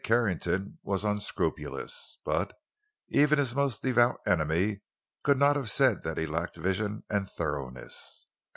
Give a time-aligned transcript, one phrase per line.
[0.03, 2.53] Carrington was unscrupulous, but
[3.09, 4.81] even his most devout enemy
[5.21, 8.25] could not have said that he lacked vision and thoroughness.